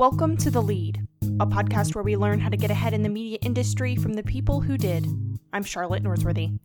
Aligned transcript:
Welcome 0.00 0.38
to 0.38 0.50
The 0.50 0.62
Lead, 0.62 1.06
a 1.40 1.46
podcast 1.46 1.94
where 1.94 2.02
we 2.02 2.16
learn 2.16 2.40
how 2.40 2.48
to 2.48 2.56
get 2.56 2.70
ahead 2.70 2.94
in 2.94 3.02
the 3.02 3.10
media 3.10 3.36
industry 3.42 3.96
from 3.96 4.14
the 4.14 4.22
people 4.22 4.62
who 4.62 4.78
did. 4.78 5.06
I'm 5.52 5.62
Charlotte 5.62 6.02
Norsworthy. 6.02 6.58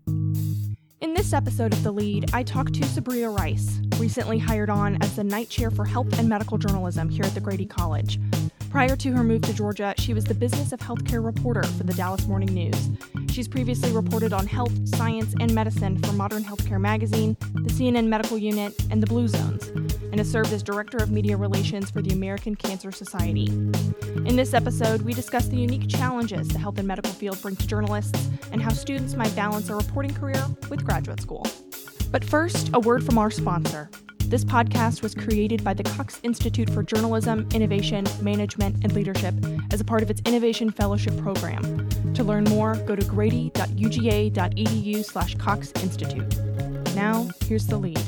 In 1.02 1.14
this 1.14 1.34
episode 1.34 1.74
of 1.74 1.84
The 1.84 1.92
Lead, 1.92 2.34
I 2.34 2.44
talked 2.44 2.76
to 2.76 2.84
Sabriya 2.84 3.38
Rice, 3.38 3.82
recently 3.98 4.40
hired 4.40 4.70
on 4.70 4.98
as 5.02 5.18
the 5.18 5.23
Knight 5.26 5.50
chair 5.50 5.70
for 5.70 5.84
health 5.84 6.18
and 6.18 6.30
medical 6.30 6.58
journalism 6.58 7.09
here 7.09 7.26
at 7.26 7.34
the 7.34 7.41
Grady 7.41 7.66
College. 7.66 8.21
Prior 8.70 8.95
to 8.95 9.12
her 9.12 9.21
move 9.21 9.41
to 9.41 9.54
Georgia, 9.54 9.94
she 9.98 10.13
was 10.13 10.23
the 10.23 10.34
business 10.34 10.72
of 10.72 10.80
healthcare 10.80 11.23
reporter 11.23 11.63
for 11.63 11.84
the 11.84 11.94
Dallas 11.94 12.27
Morning 12.27 12.54
News. 12.54 12.90
She's 13.30 13.49
previously 13.49 13.91
reported 13.91 14.31
on 14.31 14.48
health, 14.48 14.72
science, 14.88 15.36
and 15.41 15.54
medicine 15.54 16.02
for 16.02 16.13
Modern 16.13 16.45
Healthcare 16.45 16.80
Magazine, 16.80 17.36
the 17.54 17.73
CNN 17.73 18.08
Medical 18.08 18.38
Unit, 18.38 18.73
and 18.91 19.04
the 19.04 19.08
Blue 19.08 19.27
Zones, 19.27 19.84
and 20.16 20.22
has 20.22 20.32
served 20.32 20.54
as 20.54 20.64
Director 20.64 20.96
of 20.96 21.12
Media 21.12 21.36
Relations 21.36 21.92
for 21.92 22.02
the 22.02 22.14
American 22.14 22.55
Cancer 22.55 22.90
Society. 22.90 23.48
In 23.48 24.38
this 24.38 24.54
episode, 24.54 25.02
we 25.02 25.14
discuss 25.14 25.50
the 25.50 25.58
unique 25.58 25.90
challenges 25.90 26.48
the 26.48 26.58
health 26.58 26.78
and 26.78 26.88
medical 26.88 27.12
field 27.12 27.41
brings 27.41 27.58
to 27.58 27.68
journalists 27.68 28.30
and 28.54 28.62
how 28.62 28.72
students 28.72 29.16
might 29.16 29.36
balance 29.36 29.70
a 29.70 29.76
reporting 29.76 30.14
career 30.14 30.41
with 30.70 30.86
graduate 30.86 31.20
school. 31.20 31.46
But 32.12 32.24
first, 32.24 32.70
a 32.74 32.80
word 32.80 33.04
from 33.04 33.18
our 33.18 33.30
sponsor. 33.30 33.90
This 34.20 34.46
podcast 34.46 35.04
was 35.04 35.14
created 35.14 35.66
by 35.66 35.74
the 35.74 35.84
Cox 35.84 36.22
Institute 36.24 36.70
for 36.70 36.82
Journalism, 36.82 37.46
Innovation, 37.54 38.05
Management, 38.22 38.86
and 38.86 38.94
Leadership 38.94 39.36
as 39.72 39.82
a 39.82 39.84
part 39.84 40.02
of 40.02 40.10
its 40.10 40.22
Innovation 40.26 40.72
Fellowship 40.72 41.18
Program. 41.18 41.90
To 42.13 42.24
learn 42.24 42.46
more, 42.46 42.76
go 42.76 42.96
to 42.96 43.05
grady.uga.edu 43.05 45.04
slash 45.04 45.36
Cox 45.36 45.74
Institute. 45.84 46.38
Now, 46.96 47.27
here's 47.50 47.68
the 47.68 47.76
lead. 47.76 48.00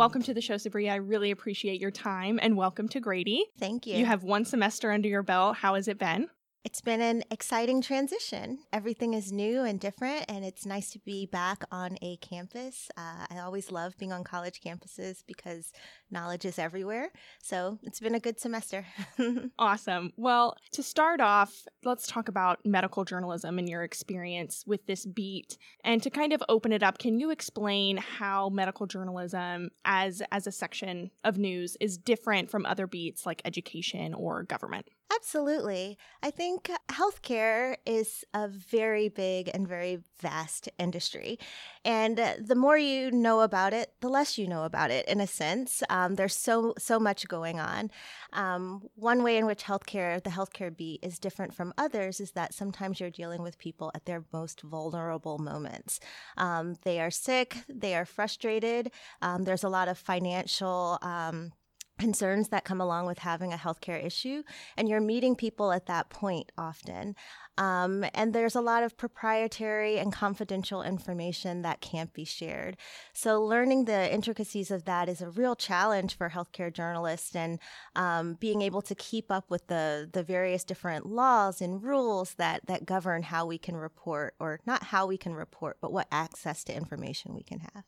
Welcome 0.00 0.22
to 0.22 0.32
the 0.32 0.40
show, 0.40 0.54
Sabriya. 0.54 0.92
I 0.92 0.94
really 0.94 1.30
appreciate 1.30 1.78
your 1.78 1.90
time 1.90 2.40
and 2.40 2.56
welcome 2.56 2.88
to 2.88 3.00
Grady. 3.00 3.44
Thank 3.58 3.86
you. 3.86 3.98
You 3.98 4.06
have 4.06 4.24
one 4.24 4.46
semester 4.46 4.90
under 4.90 5.08
your 5.08 5.22
belt. 5.22 5.56
How 5.56 5.74
has 5.74 5.88
it 5.88 5.98
been? 5.98 6.30
It's 6.62 6.82
been 6.82 7.00
an 7.00 7.22
exciting 7.30 7.80
transition. 7.80 8.58
Everything 8.70 9.14
is 9.14 9.32
new 9.32 9.62
and 9.62 9.80
different, 9.80 10.26
and 10.28 10.44
it's 10.44 10.66
nice 10.66 10.90
to 10.90 10.98
be 10.98 11.24
back 11.24 11.64
on 11.72 11.96
a 12.02 12.18
campus. 12.18 12.90
Uh, 12.98 13.24
I 13.30 13.38
always 13.38 13.72
love 13.72 13.96
being 13.96 14.12
on 14.12 14.24
college 14.24 14.60
campuses 14.60 15.24
because 15.26 15.72
knowledge 16.10 16.44
is 16.44 16.58
everywhere. 16.58 17.12
So 17.42 17.78
it's 17.82 17.98
been 17.98 18.14
a 18.14 18.20
good 18.20 18.38
semester. 18.38 18.84
awesome. 19.58 20.12
Well, 20.18 20.54
to 20.72 20.82
start 20.82 21.22
off, 21.22 21.64
let's 21.82 22.06
talk 22.06 22.28
about 22.28 22.58
medical 22.66 23.06
journalism 23.06 23.58
and 23.58 23.66
your 23.66 23.82
experience 23.82 24.62
with 24.66 24.84
this 24.84 25.06
beat. 25.06 25.56
And 25.82 26.02
to 26.02 26.10
kind 26.10 26.34
of 26.34 26.42
open 26.50 26.72
it 26.72 26.82
up, 26.82 26.98
can 26.98 27.18
you 27.18 27.30
explain 27.30 27.96
how 27.96 28.50
medical 28.50 28.86
journalism 28.86 29.70
as 29.86 30.20
as 30.30 30.46
a 30.46 30.52
section 30.52 31.10
of 31.24 31.38
news 31.38 31.78
is 31.80 31.96
different 31.96 32.50
from 32.50 32.66
other 32.66 32.86
beats 32.86 33.24
like 33.24 33.40
education 33.46 34.12
or 34.12 34.42
government? 34.42 34.86
Absolutely. 35.12 35.98
I 36.22 36.30
think 36.30 36.70
healthcare 36.88 37.76
is 37.84 38.24
a 38.32 38.46
very 38.46 39.08
big 39.08 39.50
and 39.52 39.66
very 39.66 39.98
vast 40.20 40.68
industry. 40.78 41.36
And 41.84 42.16
the 42.38 42.54
more 42.54 42.78
you 42.78 43.10
know 43.10 43.40
about 43.40 43.72
it, 43.72 43.92
the 44.00 44.08
less 44.08 44.38
you 44.38 44.46
know 44.46 44.62
about 44.62 44.92
it, 44.92 45.06
in 45.08 45.20
a 45.20 45.26
sense. 45.26 45.82
Um, 45.90 46.14
there's 46.14 46.36
so, 46.36 46.74
so 46.78 47.00
much 47.00 47.26
going 47.26 47.58
on. 47.58 47.90
Um, 48.32 48.82
one 48.94 49.24
way 49.24 49.36
in 49.36 49.46
which 49.46 49.64
healthcare, 49.64 50.22
the 50.22 50.30
healthcare 50.30 50.74
beat, 50.74 51.00
is 51.02 51.18
different 51.18 51.54
from 51.54 51.74
others 51.76 52.20
is 52.20 52.30
that 52.32 52.54
sometimes 52.54 53.00
you're 53.00 53.10
dealing 53.10 53.42
with 53.42 53.58
people 53.58 53.90
at 53.96 54.06
their 54.06 54.24
most 54.32 54.60
vulnerable 54.60 55.38
moments. 55.38 55.98
Um, 56.36 56.76
they 56.84 57.00
are 57.00 57.10
sick, 57.10 57.56
they 57.68 57.96
are 57.96 58.04
frustrated, 58.04 58.92
um, 59.22 59.42
there's 59.42 59.64
a 59.64 59.68
lot 59.68 59.88
of 59.88 59.98
financial 59.98 60.98
um, 61.02 61.52
concerns 62.00 62.48
that 62.48 62.64
come 62.64 62.80
along 62.80 63.06
with 63.06 63.20
having 63.20 63.52
a 63.52 63.56
healthcare 63.56 64.02
issue, 64.04 64.42
and 64.76 64.88
you're 64.88 65.00
meeting 65.00 65.36
people 65.36 65.70
at 65.70 65.86
that 65.86 66.08
point 66.08 66.50
often. 66.56 67.14
Um, 67.58 68.06
and 68.14 68.32
there's 68.32 68.56
a 68.56 68.62
lot 68.62 68.82
of 68.82 68.96
proprietary 68.96 69.98
and 69.98 70.10
confidential 70.10 70.82
information 70.82 71.60
that 71.60 71.82
can't 71.82 72.12
be 72.14 72.24
shared. 72.24 72.78
So, 73.12 73.42
learning 73.44 73.84
the 73.84 74.12
intricacies 74.12 74.70
of 74.70 74.86
that 74.86 75.10
is 75.10 75.20
a 75.20 75.28
real 75.28 75.54
challenge 75.54 76.16
for 76.16 76.30
healthcare 76.30 76.72
journalists, 76.72 77.36
and 77.36 77.58
um, 77.94 78.34
being 78.40 78.62
able 78.62 78.80
to 78.82 78.94
keep 78.94 79.30
up 79.30 79.50
with 79.50 79.66
the, 79.66 80.08
the 80.10 80.22
various 80.22 80.64
different 80.64 81.04
laws 81.04 81.60
and 81.60 81.82
rules 81.82 82.34
that, 82.34 82.66
that 82.66 82.86
govern 82.86 83.24
how 83.24 83.44
we 83.44 83.58
can 83.58 83.76
report, 83.76 84.34
or 84.40 84.58
not 84.64 84.84
how 84.84 85.06
we 85.06 85.18
can 85.18 85.34
report, 85.34 85.76
but 85.82 85.92
what 85.92 86.08
access 86.10 86.64
to 86.64 86.74
information 86.74 87.34
we 87.34 87.42
can 87.42 87.60
have. 87.60 87.84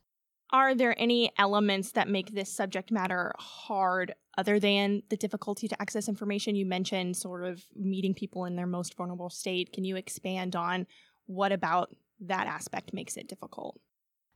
Are 0.52 0.74
there 0.74 0.94
any 0.98 1.32
elements 1.38 1.92
that 1.92 2.08
make 2.08 2.34
this 2.34 2.52
subject 2.52 2.90
matter 2.90 3.32
hard 3.38 4.14
other 4.36 4.60
than 4.60 5.02
the 5.08 5.16
difficulty 5.16 5.66
to 5.66 5.80
access 5.80 6.08
information? 6.08 6.56
You 6.56 6.66
mentioned 6.66 7.16
sort 7.16 7.44
of 7.44 7.64
meeting 7.74 8.12
people 8.12 8.44
in 8.44 8.54
their 8.54 8.66
most 8.66 8.94
vulnerable 8.94 9.30
state. 9.30 9.72
Can 9.72 9.84
you 9.84 9.96
expand 9.96 10.54
on 10.54 10.86
what 11.24 11.52
about 11.52 11.96
that 12.20 12.46
aspect 12.46 12.92
makes 12.92 13.16
it 13.16 13.28
difficult? 13.28 13.80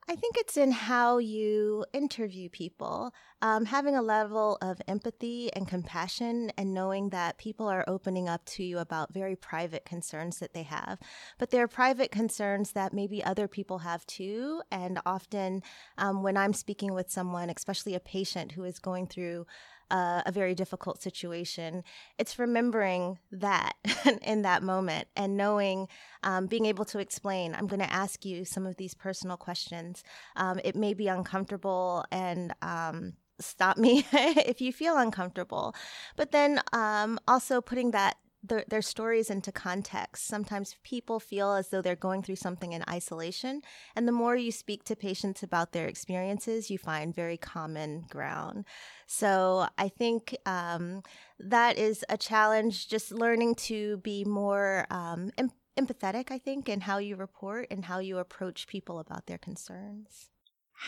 I 0.08 0.14
think 0.14 0.36
it's 0.36 0.56
in 0.56 0.70
how 0.70 1.18
you 1.18 1.84
interview 1.92 2.48
people. 2.48 3.12
Um, 3.42 3.64
having 3.64 3.96
a 3.96 4.02
level 4.02 4.56
of 4.62 4.80
empathy 4.86 5.52
and 5.52 5.66
compassion, 5.66 6.52
and 6.56 6.72
knowing 6.72 7.08
that 7.08 7.38
people 7.38 7.66
are 7.66 7.84
opening 7.88 8.28
up 8.28 8.44
to 8.46 8.62
you 8.62 8.78
about 8.78 9.12
very 9.12 9.34
private 9.34 9.84
concerns 9.84 10.38
that 10.38 10.54
they 10.54 10.62
have. 10.62 11.00
But 11.38 11.50
they're 11.50 11.66
private 11.66 12.12
concerns 12.12 12.72
that 12.72 12.92
maybe 12.92 13.22
other 13.24 13.48
people 13.48 13.78
have 13.78 14.06
too. 14.06 14.62
And 14.70 15.00
often, 15.04 15.62
um, 15.98 16.22
when 16.22 16.36
I'm 16.36 16.52
speaking 16.52 16.94
with 16.94 17.10
someone, 17.10 17.50
especially 17.50 17.96
a 17.96 18.00
patient 18.00 18.52
who 18.52 18.62
is 18.62 18.78
going 18.78 19.08
through 19.08 19.46
uh, 19.90 20.22
a 20.26 20.32
very 20.32 20.54
difficult 20.54 21.00
situation. 21.02 21.84
It's 22.18 22.38
remembering 22.38 23.18
that 23.32 23.74
in 24.22 24.42
that 24.42 24.62
moment 24.62 25.08
and 25.16 25.36
knowing, 25.36 25.88
um, 26.22 26.46
being 26.46 26.66
able 26.66 26.84
to 26.86 26.98
explain, 26.98 27.54
I'm 27.54 27.66
going 27.66 27.80
to 27.80 27.92
ask 27.92 28.24
you 28.24 28.44
some 28.44 28.66
of 28.66 28.76
these 28.76 28.94
personal 28.94 29.36
questions. 29.36 30.02
Um, 30.36 30.60
it 30.64 30.76
may 30.76 30.94
be 30.94 31.08
uncomfortable 31.08 32.04
and, 32.10 32.54
um, 32.62 33.14
stop 33.38 33.76
me 33.76 34.06
if 34.12 34.60
you 34.60 34.72
feel 34.72 34.96
uncomfortable. 34.96 35.74
But 36.16 36.32
then 36.32 36.60
um, 36.72 37.18
also 37.28 37.60
putting 37.60 37.90
that 37.90 38.16
their, 38.48 38.64
their 38.68 38.82
stories 38.82 39.30
into 39.30 39.52
context. 39.52 40.26
Sometimes 40.26 40.76
people 40.82 41.20
feel 41.20 41.52
as 41.52 41.68
though 41.68 41.82
they're 41.82 41.96
going 41.96 42.22
through 42.22 42.36
something 42.36 42.72
in 42.72 42.84
isolation. 42.88 43.62
And 43.94 44.06
the 44.06 44.12
more 44.12 44.36
you 44.36 44.52
speak 44.52 44.84
to 44.84 44.96
patients 44.96 45.42
about 45.42 45.72
their 45.72 45.86
experiences, 45.86 46.70
you 46.70 46.78
find 46.78 47.14
very 47.14 47.36
common 47.36 48.06
ground. 48.10 48.64
So 49.06 49.66
I 49.78 49.88
think 49.88 50.36
um, 50.46 51.02
that 51.38 51.78
is 51.78 52.04
a 52.08 52.16
challenge, 52.16 52.88
just 52.88 53.12
learning 53.12 53.56
to 53.56 53.98
be 53.98 54.24
more 54.24 54.86
um, 54.90 55.30
em- 55.38 55.52
empathetic, 55.78 56.30
I 56.30 56.38
think, 56.38 56.68
in 56.68 56.80
how 56.82 56.98
you 56.98 57.16
report 57.16 57.68
and 57.70 57.84
how 57.84 57.98
you 57.98 58.18
approach 58.18 58.66
people 58.66 58.98
about 58.98 59.26
their 59.26 59.38
concerns. 59.38 60.30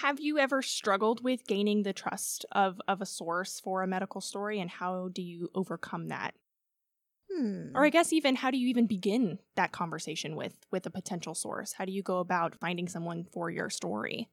Have 0.02 0.20
you 0.20 0.38
ever 0.38 0.60
struggled 0.60 1.24
with 1.24 1.46
gaining 1.46 1.82
the 1.82 1.94
trust 1.94 2.44
of, 2.52 2.80
of 2.86 3.00
a 3.00 3.06
source 3.06 3.58
for 3.58 3.82
a 3.82 3.86
medical 3.86 4.20
story, 4.20 4.60
and 4.60 4.70
how 4.70 5.08
do 5.12 5.22
you 5.22 5.50
overcome 5.54 6.08
that? 6.08 6.34
Hmm. 7.38 7.70
Or 7.74 7.84
I 7.84 7.90
guess 7.90 8.12
even 8.12 8.34
how 8.34 8.50
do 8.50 8.58
you 8.58 8.68
even 8.68 8.86
begin 8.86 9.38
that 9.56 9.72
conversation 9.72 10.34
with 10.36 10.56
with 10.72 10.86
a 10.86 10.90
potential 10.90 11.34
source? 11.34 11.72
How 11.72 11.84
do 11.84 11.92
you 11.92 12.02
go 12.02 12.18
about 12.18 12.56
finding 12.60 12.88
someone 12.88 13.24
for 13.32 13.50
your 13.50 13.70
story? 13.70 14.28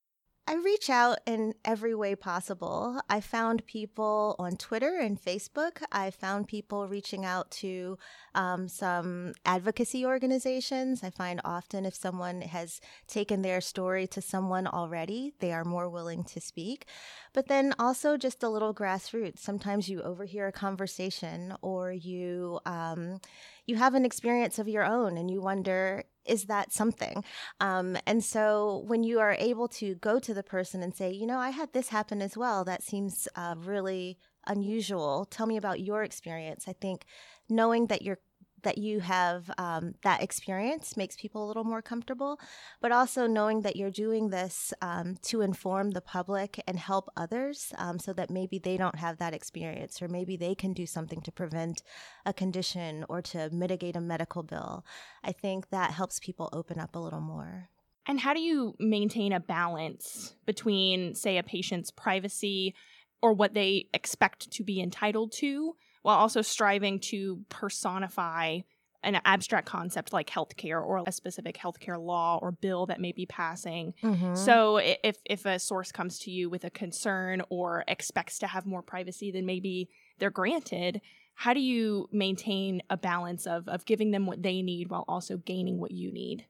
I 0.47 0.53
reach 0.57 0.91
out 0.91 1.17
in 1.25 1.55
every 1.65 1.95
way 1.95 2.13
possible. 2.13 3.01
I 3.09 3.19
found 3.19 3.65
people 3.65 4.35
on 4.37 4.57
Twitter 4.57 4.99
and 4.99 5.19
Facebook. 5.19 5.81
I 5.91 6.11
found 6.11 6.47
people 6.47 6.87
reaching 6.87 7.25
out 7.25 7.49
to 7.61 7.97
um, 8.35 8.67
some 8.67 9.33
advocacy 9.43 10.05
organizations. 10.05 11.03
I 11.03 11.09
find 11.09 11.41
often 11.43 11.83
if 11.83 11.95
someone 11.95 12.41
has 12.41 12.79
taken 13.07 13.41
their 13.41 13.59
story 13.59 14.05
to 14.05 14.21
someone 14.21 14.67
already, 14.67 15.33
they 15.39 15.51
are 15.51 15.65
more 15.65 15.89
willing 15.89 16.23
to 16.25 16.39
speak. 16.39 16.85
But 17.33 17.47
then 17.47 17.73
also 17.79 18.15
just 18.15 18.43
a 18.43 18.49
little 18.49 18.73
grassroots. 18.73 19.39
Sometimes 19.39 19.89
you 19.89 20.03
overhear 20.03 20.47
a 20.47 20.51
conversation 20.51 21.55
or 21.63 21.91
you 21.91 22.59
um, 22.67 23.19
you 23.65 23.77
have 23.77 23.95
an 23.95 24.05
experience 24.05 24.59
of 24.59 24.67
your 24.67 24.83
own 24.83 25.17
and 25.17 25.31
you 25.31 25.41
wonder 25.41 26.03
is 26.25 26.45
that 26.45 26.71
something? 26.71 27.23
Um, 27.59 27.97
and 28.05 28.23
so 28.23 28.83
when 28.87 29.03
you 29.03 29.19
are 29.19 29.35
able 29.39 29.67
to 29.69 29.95
go 29.95 30.19
to 30.19 30.33
the 30.33 30.43
person 30.43 30.81
and 30.83 30.95
say, 30.95 31.11
you 31.11 31.25
know, 31.25 31.39
I 31.39 31.51
had 31.51 31.73
this 31.73 31.89
happen 31.89 32.21
as 32.21 32.35
well, 32.37 32.63
that 32.65 32.83
seems 32.83 33.27
uh, 33.35 33.55
really 33.57 34.17
unusual. 34.47 35.25
Tell 35.25 35.47
me 35.47 35.57
about 35.57 35.79
your 35.79 36.03
experience. 36.03 36.65
I 36.67 36.73
think 36.73 37.05
knowing 37.49 37.87
that 37.87 38.01
you're 38.01 38.19
that 38.65 38.77
you 38.77 38.99
have 38.99 39.49
um, 39.57 39.93
that 40.03 40.21
experience 40.21 40.97
makes 40.97 41.15
people 41.15 41.45
a 41.45 41.47
little 41.47 41.63
more 41.63 41.81
comfortable, 41.81 42.39
but 42.81 42.91
also 42.91 43.27
knowing 43.27 43.61
that 43.61 43.77
you're 43.77 43.89
doing 43.89 44.29
this 44.29 44.73
um, 44.81 45.15
to 45.21 45.41
inform 45.41 45.91
the 45.91 46.01
public 46.01 46.61
and 46.67 46.77
help 46.77 47.07
others 47.15 47.71
um, 47.77 47.97
so 47.97 48.11
that 48.11 48.29
maybe 48.29 48.59
they 48.59 48.75
don't 48.75 48.99
have 48.99 49.17
that 49.19 49.33
experience 49.33 50.01
or 50.01 50.09
maybe 50.09 50.35
they 50.35 50.53
can 50.53 50.73
do 50.73 50.85
something 50.85 51.21
to 51.21 51.31
prevent 51.31 51.81
a 52.25 52.33
condition 52.33 53.05
or 53.07 53.21
to 53.21 53.49
mitigate 53.51 53.95
a 53.95 54.01
medical 54.01 54.43
bill. 54.43 54.83
I 55.23 55.31
think 55.31 55.69
that 55.69 55.91
helps 55.91 56.19
people 56.19 56.49
open 56.51 56.79
up 56.79 56.95
a 56.95 56.99
little 56.99 57.21
more. 57.21 57.69
And 58.07 58.19
how 58.19 58.33
do 58.33 58.41
you 58.41 58.75
maintain 58.79 59.31
a 59.31 59.39
balance 59.39 60.35
between, 60.45 61.15
say, 61.15 61.37
a 61.37 61.43
patient's 61.43 61.89
privacy 61.89 62.75
or 63.21 63.33
what 63.33 63.53
they 63.53 63.87
expect 63.93 64.51
to 64.51 64.63
be 64.63 64.81
entitled 64.81 65.31
to 65.31 65.75
while 66.05 66.19
also 66.19 66.43
striving 66.43 66.99
to 66.99 67.43
personify 67.49 68.59
an 69.01 69.19
abstract 69.25 69.65
concept 69.65 70.13
like 70.13 70.29
healthcare 70.29 70.79
or 70.79 71.01
a 71.07 71.11
specific 71.11 71.57
healthcare 71.57 71.99
law 71.99 72.37
or 72.43 72.51
bill 72.51 72.85
that 72.85 73.01
may 73.01 73.11
be 73.11 73.25
passing. 73.25 73.91
Mm-hmm. 74.03 74.35
So 74.35 74.77
if 74.77 75.17
if 75.25 75.47
a 75.47 75.57
source 75.57 75.91
comes 75.91 76.19
to 76.19 76.29
you 76.29 76.47
with 76.47 76.63
a 76.63 76.69
concern 76.69 77.41
or 77.49 77.83
expects 77.87 78.37
to 78.39 78.47
have 78.47 78.67
more 78.67 78.83
privacy 78.83 79.31
than 79.31 79.47
maybe 79.47 79.89
they're 80.19 80.29
granted, 80.29 81.01
how 81.33 81.55
do 81.55 81.59
you 81.59 82.07
maintain 82.11 82.83
a 82.91 82.97
balance 82.97 83.47
of 83.47 83.67
of 83.67 83.83
giving 83.85 84.11
them 84.11 84.27
what 84.27 84.43
they 84.43 84.61
need 84.61 84.91
while 84.91 85.05
also 85.07 85.37
gaining 85.37 85.79
what 85.79 85.89
you 85.89 86.13
need? 86.13 86.45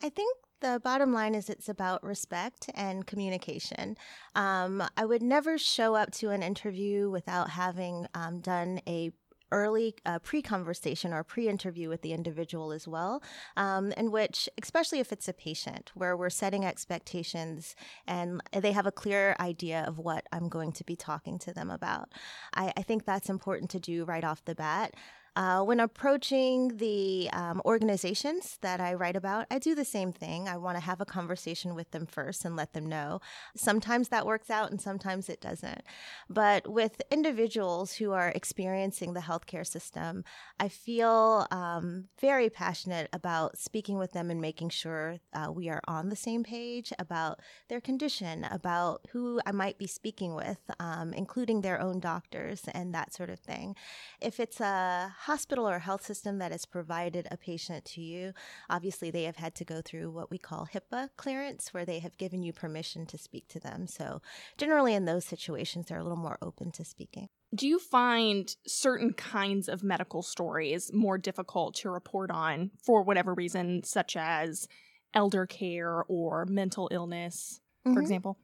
I 0.00 0.10
think 0.10 0.36
the 0.60 0.80
bottom 0.82 1.12
line 1.12 1.34
is 1.34 1.48
it's 1.48 1.68
about 1.68 2.02
respect 2.02 2.70
and 2.74 3.06
communication. 3.06 3.96
Um, 4.34 4.82
I 4.96 5.04
would 5.04 5.22
never 5.22 5.58
show 5.58 5.94
up 5.94 6.10
to 6.12 6.30
an 6.30 6.42
interview 6.42 7.10
without 7.10 7.50
having 7.50 8.06
um, 8.14 8.40
done 8.40 8.80
a 8.86 9.12
early 9.52 9.94
uh, 10.04 10.18
pre-conversation 10.18 11.12
or 11.12 11.22
pre-interview 11.22 11.88
with 11.88 12.02
the 12.02 12.12
individual 12.12 12.72
as 12.72 12.88
well 12.88 13.22
um, 13.56 13.92
in 13.92 14.10
which 14.10 14.48
especially 14.60 14.98
if 14.98 15.12
it's 15.12 15.28
a 15.28 15.32
patient 15.32 15.92
where 15.94 16.16
we're 16.16 16.28
setting 16.28 16.64
expectations 16.64 17.76
and 18.08 18.42
they 18.52 18.72
have 18.72 18.86
a 18.86 18.92
clear 18.92 19.36
idea 19.38 19.84
of 19.86 19.98
what 19.98 20.26
i'm 20.32 20.48
going 20.48 20.72
to 20.72 20.82
be 20.82 20.96
talking 20.96 21.38
to 21.38 21.52
them 21.52 21.70
about 21.70 22.12
I, 22.54 22.72
I 22.76 22.82
think 22.82 23.04
that's 23.04 23.30
important 23.30 23.70
to 23.70 23.78
do 23.78 24.04
right 24.04 24.24
off 24.24 24.44
the 24.44 24.56
bat 24.56 24.94
uh, 25.36 25.62
when 25.62 25.80
approaching 25.80 26.78
the 26.78 27.28
um, 27.34 27.60
organizations 27.66 28.58
that 28.62 28.80
I 28.80 28.94
write 28.94 29.16
about, 29.16 29.46
I 29.50 29.58
do 29.58 29.74
the 29.74 29.84
same 29.84 30.10
thing. 30.10 30.48
I 30.48 30.56
want 30.56 30.78
to 30.78 30.82
have 30.82 31.02
a 31.02 31.04
conversation 31.04 31.74
with 31.74 31.90
them 31.90 32.06
first 32.06 32.46
and 32.46 32.56
let 32.56 32.72
them 32.72 32.86
know. 32.86 33.20
Sometimes 33.54 34.08
that 34.08 34.24
works 34.24 34.48
out 34.48 34.70
and 34.70 34.80
sometimes 34.80 35.28
it 35.28 35.42
doesn't. 35.42 35.82
But 36.30 36.66
with 36.66 37.02
individuals 37.10 37.92
who 37.92 38.12
are 38.12 38.30
experiencing 38.30 39.12
the 39.12 39.20
healthcare 39.20 39.66
system, 39.66 40.24
I 40.58 40.68
feel 40.68 41.46
um, 41.50 42.06
very 42.18 42.48
passionate 42.48 43.10
about 43.12 43.58
speaking 43.58 43.98
with 43.98 44.12
them 44.12 44.30
and 44.30 44.40
making 44.40 44.70
sure 44.70 45.18
uh, 45.34 45.52
we 45.52 45.68
are 45.68 45.82
on 45.86 46.08
the 46.08 46.16
same 46.16 46.44
page 46.44 46.94
about 46.98 47.40
their 47.68 47.82
condition, 47.82 48.44
about 48.50 49.06
who 49.12 49.42
I 49.44 49.52
might 49.52 49.76
be 49.76 49.86
speaking 49.86 50.34
with, 50.34 50.60
um, 50.80 51.12
including 51.12 51.60
their 51.60 51.78
own 51.78 52.00
doctors 52.00 52.62
and 52.72 52.94
that 52.94 53.12
sort 53.12 53.28
of 53.28 53.38
thing. 53.38 53.76
If 54.22 54.40
it's 54.40 54.60
a 54.60 55.14
hospital 55.26 55.68
or 55.68 55.80
health 55.80 56.04
system 56.04 56.38
that 56.38 56.52
has 56.52 56.64
provided 56.64 57.26
a 57.30 57.36
patient 57.36 57.84
to 57.84 58.00
you, 58.00 58.32
obviously 58.70 59.10
they 59.10 59.24
have 59.24 59.36
had 59.36 59.56
to 59.56 59.64
go 59.64 59.80
through 59.84 60.08
what 60.08 60.30
we 60.30 60.38
call 60.38 60.68
HIPAA 60.72 61.08
clearance, 61.16 61.74
where 61.74 61.84
they 61.84 61.98
have 61.98 62.16
given 62.16 62.44
you 62.44 62.52
permission 62.52 63.06
to 63.06 63.18
speak 63.18 63.48
to 63.48 63.58
them. 63.58 63.88
So, 63.88 64.22
generally, 64.56 64.94
in 64.94 65.04
those 65.04 65.24
situations, 65.24 65.86
they're 65.86 65.98
a 65.98 66.04
little 66.04 66.16
more 66.16 66.38
open 66.40 66.70
to 66.72 66.84
speaking. 66.84 67.28
Do 67.52 67.66
you 67.66 67.80
find 67.80 68.54
certain 68.68 69.12
kinds 69.14 69.68
of 69.68 69.82
medical 69.82 70.22
stories 70.22 70.92
more 70.92 71.18
difficult 71.18 71.74
to 71.76 71.90
report 71.90 72.30
on 72.30 72.70
for 72.84 73.02
whatever 73.02 73.34
reason, 73.34 73.82
such 73.82 74.16
as 74.16 74.68
elder 75.12 75.46
care 75.46 76.04
or 76.08 76.46
mental 76.46 76.88
illness, 76.92 77.60
for 77.82 77.90
mm-hmm. 77.90 78.00
example? 78.00 78.38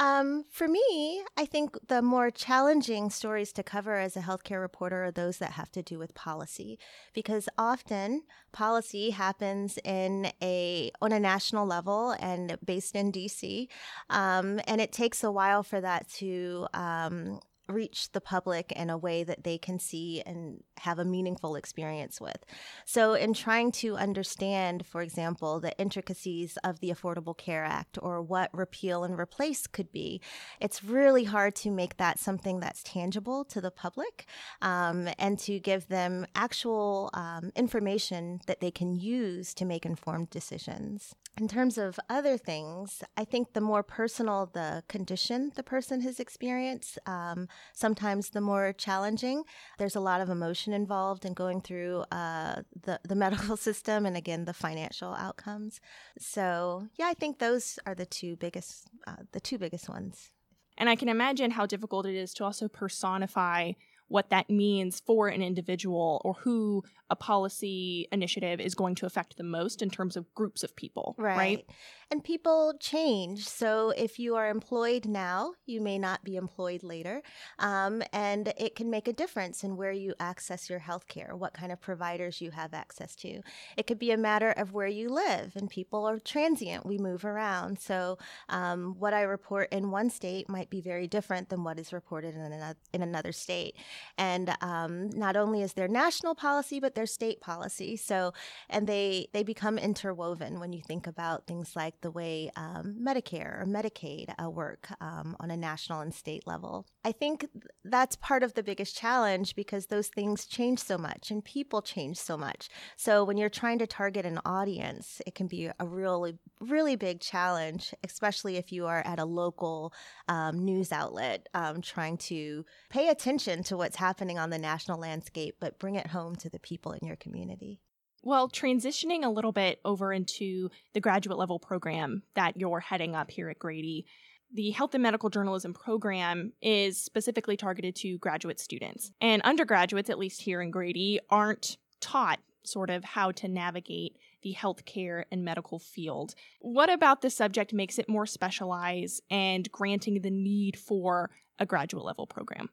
Um, 0.00 0.44
for 0.50 0.66
me, 0.66 1.22
I 1.36 1.46
think 1.46 1.76
the 1.86 2.02
more 2.02 2.30
challenging 2.32 3.10
stories 3.10 3.52
to 3.52 3.62
cover 3.62 3.94
as 3.96 4.16
a 4.16 4.20
healthcare 4.20 4.60
reporter 4.60 5.04
are 5.04 5.12
those 5.12 5.38
that 5.38 5.52
have 5.52 5.70
to 5.70 5.82
do 5.82 6.00
with 6.00 6.14
policy, 6.14 6.80
because 7.12 7.48
often 7.56 8.22
policy 8.52 9.10
happens 9.10 9.78
in 9.84 10.32
a 10.42 10.90
on 11.00 11.12
a 11.12 11.20
national 11.20 11.64
level 11.64 12.10
and 12.18 12.58
based 12.64 12.96
in 12.96 13.12
DC, 13.12 13.68
um, 14.10 14.60
and 14.66 14.80
it 14.80 14.90
takes 14.90 15.22
a 15.22 15.30
while 15.30 15.62
for 15.62 15.80
that 15.80 16.08
to 16.14 16.66
um, 16.74 17.38
reach 17.68 18.12
the 18.12 18.20
public 18.20 18.72
in 18.72 18.90
a 18.90 18.98
way 18.98 19.24
that 19.24 19.44
they 19.44 19.58
can 19.58 19.78
see 19.78 20.22
and 20.26 20.62
have 20.78 20.98
a 20.98 21.04
meaningful 21.04 21.56
experience 21.56 22.20
with. 22.20 22.44
So, 22.84 23.14
in 23.14 23.32
trying 23.32 23.72
to 23.72 23.96
understand, 23.96 24.86
for 24.86 25.02
example, 25.02 25.60
the 25.60 25.76
intricacies 25.78 26.58
of 26.64 26.80
the 26.80 26.90
Affordable 26.90 27.36
Care 27.36 27.64
Act 27.64 27.98
or 28.02 28.20
what 28.20 28.50
repeal 28.52 29.04
and 29.04 29.18
replace 29.18 29.66
could 29.66 29.90
be, 29.92 30.20
it's 30.60 30.84
really 30.84 31.24
hard 31.24 31.54
to 31.56 31.70
make 31.70 31.96
that 31.96 32.18
something 32.18 32.60
that's 32.60 32.82
tangible 32.82 33.44
to 33.46 33.60
the 33.60 33.70
public 33.70 34.26
um, 34.62 35.08
and 35.18 35.38
to 35.40 35.58
give 35.58 35.88
them 35.88 36.26
actual 36.34 37.10
um, 37.14 37.50
information 37.56 38.40
that 38.46 38.60
they 38.60 38.70
can 38.70 38.94
use 38.94 39.54
to 39.54 39.64
make 39.64 39.86
informed 39.86 40.30
decisions. 40.30 41.14
In 41.36 41.48
terms 41.48 41.78
of 41.78 41.98
other 42.08 42.36
things, 42.36 43.02
I 43.16 43.24
think 43.24 43.54
the 43.54 43.60
more 43.60 43.82
personal 43.82 44.46
the 44.46 44.84
condition 44.88 45.50
the 45.56 45.64
person 45.64 46.00
has 46.02 46.20
experienced, 46.20 46.98
um, 47.06 47.48
sometimes 47.72 48.30
the 48.30 48.40
more 48.40 48.72
challenging. 48.72 49.44
There's 49.78 49.96
a 49.96 50.00
lot 50.00 50.20
of 50.20 50.28
emotion 50.28 50.72
involved 50.72 51.24
in 51.24 51.34
going 51.34 51.60
through 51.60 52.04
uh, 52.10 52.62
the, 52.82 53.00
the 53.06 53.14
medical 53.24 53.56
system 53.56 54.06
and 54.06 54.16
again, 54.16 54.44
the 54.44 54.54
financial 54.54 55.14
outcomes. 55.14 55.80
So, 56.18 56.88
yeah, 56.96 57.06
I 57.06 57.14
think 57.14 57.38
those 57.38 57.78
are 57.86 57.94
the 57.94 58.06
two 58.06 58.36
biggest, 58.36 58.88
uh, 59.06 59.16
the 59.32 59.40
two 59.40 59.58
biggest 59.58 59.88
ones. 59.88 60.30
And 60.76 60.88
I 60.88 60.96
can 60.96 61.08
imagine 61.08 61.52
how 61.52 61.66
difficult 61.66 62.06
it 62.06 62.16
is 62.16 62.34
to 62.34 62.44
also 62.44 62.68
personify 62.68 63.72
what 64.08 64.30
that 64.30 64.50
means 64.50 65.00
for 65.06 65.28
an 65.28 65.42
individual 65.42 66.20
or 66.24 66.34
who 66.34 66.82
a 67.10 67.16
policy 67.16 68.06
initiative 68.12 68.60
is 68.60 68.74
going 68.74 68.94
to 68.96 69.06
affect 69.06 69.36
the 69.36 69.44
most 69.44 69.82
in 69.82 69.90
terms 69.90 70.16
of 70.16 70.32
groups 70.34 70.62
of 70.62 70.76
people, 70.76 71.14
right? 71.18 71.36
right? 71.36 71.66
And 72.14 72.22
people 72.22 72.74
change. 72.78 73.48
So 73.48 73.90
if 73.96 74.20
you 74.20 74.36
are 74.36 74.48
employed 74.48 75.04
now, 75.04 75.54
you 75.66 75.80
may 75.80 75.98
not 75.98 76.22
be 76.22 76.36
employed 76.36 76.84
later. 76.84 77.22
Um, 77.58 78.04
and 78.12 78.54
it 78.56 78.76
can 78.76 78.88
make 78.88 79.08
a 79.08 79.12
difference 79.12 79.64
in 79.64 79.76
where 79.76 79.90
you 79.90 80.14
access 80.20 80.70
your 80.70 80.78
health 80.78 81.08
care, 81.08 81.34
what 81.34 81.54
kind 81.54 81.72
of 81.72 81.80
providers 81.80 82.40
you 82.40 82.52
have 82.52 82.72
access 82.72 83.16
to. 83.16 83.40
It 83.76 83.88
could 83.88 83.98
be 83.98 84.12
a 84.12 84.16
matter 84.16 84.52
of 84.52 84.72
where 84.72 84.86
you 84.86 85.08
live, 85.08 85.56
and 85.56 85.68
people 85.68 86.06
are 86.08 86.20
transient. 86.20 86.86
We 86.86 86.98
move 86.98 87.24
around. 87.24 87.80
So 87.80 88.18
um, 88.48 88.94
what 89.00 89.12
I 89.12 89.22
report 89.22 89.72
in 89.72 89.90
one 89.90 90.08
state 90.08 90.48
might 90.48 90.70
be 90.70 90.80
very 90.80 91.08
different 91.08 91.48
than 91.48 91.64
what 91.64 91.80
is 91.80 91.92
reported 91.92 92.36
in 92.36 93.02
another, 93.02 93.32
state. 93.32 93.74
And 94.16 94.54
um, 94.60 95.10
not 95.10 95.34
only 95.34 95.62
is 95.62 95.72
there 95.72 95.88
national 95.88 96.36
policy, 96.36 96.78
but 96.78 96.94
there's 96.94 97.12
state 97.12 97.40
policy. 97.40 97.96
So, 97.96 98.32
and 98.70 98.86
they, 98.86 99.26
they 99.32 99.42
become 99.42 99.78
interwoven 99.78 100.60
when 100.60 100.72
you 100.72 100.80
think 100.80 101.08
about 101.08 101.48
things 101.48 101.74
like 101.74 102.03
the 102.04 102.10
way 102.10 102.50
um, 102.54 102.96
Medicare 103.02 103.62
or 103.62 103.64
Medicaid 103.66 104.34
uh, 104.38 104.50
work 104.50 104.88
um, 105.00 105.34
on 105.40 105.50
a 105.50 105.56
national 105.56 106.00
and 106.00 106.14
state 106.14 106.46
level. 106.46 106.86
I 107.02 107.12
think 107.12 107.46
that's 107.82 108.14
part 108.14 108.42
of 108.42 108.52
the 108.52 108.62
biggest 108.62 108.94
challenge 108.94 109.56
because 109.56 109.86
those 109.86 110.08
things 110.08 110.44
change 110.44 110.80
so 110.80 110.98
much 110.98 111.30
and 111.30 111.42
people 111.42 111.80
change 111.80 112.18
so 112.18 112.36
much. 112.36 112.68
So 112.96 113.24
when 113.24 113.38
you're 113.38 113.48
trying 113.48 113.78
to 113.78 113.86
target 113.86 114.26
an 114.26 114.38
audience, 114.44 115.22
it 115.26 115.34
can 115.34 115.46
be 115.46 115.70
a 115.80 115.86
really, 115.86 116.34
really 116.60 116.94
big 116.94 117.20
challenge, 117.20 117.94
especially 118.04 118.56
if 118.56 118.70
you 118.70 118.86
are 118.86 119.02
at 119.06 119.18
a 119.18 119.24
local 119.24 119.94
um, 120.28 120.62
news 120.62 120.92
outlet 120.92 121.48
um, 121.54 121.80
trying 121.80 122.18
to 122.18 122.66
pay 122.90 123.08
attention 123.08 123.62
to 123.64 123.78
what's 123.78 123.96
happening 123.96 124.38
on 124.38 124.50
the 124.50 124.58
national 124.58 125.00
landscape, 125.00 125.56
but 125.58 125.78
bring 125.78 125.94
it 125.94 126.08
home 126.08 126.36
to 126.36 126.50
the 126.50 126.58
people 126.58 126.92
in 126.92 127.06
your 127.06 127.16
community. 127.16 127.80
Well, 128.24 128.48
transitioning 128.48 129.22
a 129.22 129.28
little 129.28 129.52
bit 129.52 129.80
over 129.84 130.10
into 130.10 130.70
the 130.94 131.00
graduate 131.00 131.36
level 131.36 131.58
program 131.58 132.22
that 132.34 132.56
you're 132.56 132.80
heading 132.80 133.14
up 133.14 133.30
here 133.30 133.50
at 133.50 133.58
Grady, 133.58 134.06
the 134.50 134.70
Health 134.70 134.94
and 134.94 135.02
Medical 135.02 135.28
Journalism 135.28 135.74
program 135.74 136.54
is 136.62 136.98
specifically 136.98 137.58
targeted 137.58 137.94
to 137.96 138.16
graduate 138.16 138.58
students. 138.58 139.12
And 139.20 139.42
undergraduates, 139.42 140.08
at 140.08 140.18
least 140.18 140.40
here 140.40 140.62
in 140.62 140.70
Grady, 140.70 141.20
aren't 141.28 141.76
taught 142.00 142.40
sort 142.62 142.88
of 142.88 143.04
how 143.04 143.30
to 143.32 143.46
navigate 143.46 144.16
the 144.42 144.54
healthcare 144.54 145.24
and 145.30 145.44
medical 145.44 145.78
field. 145.78 146.34
What 146.60 146.90
about 146.90 147.20
the 147.20 147.28
subject 147.28 147.74
makes 147.74 147.98
it 147.98 148.08
more 148.08 148.24
specialized 148.24 149.22
and 149.30 149.70
granting 149.70 150.22
the 150.22 150.30
need 150.30 150.78
for 150.78 151.30
a 151.58 151.66
graduate 151.66 152.06
level 152.06 152.26
program? 152.26 152.70